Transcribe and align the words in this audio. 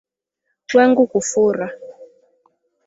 Wengu 0.73 1.03
kufura 1.11 1.67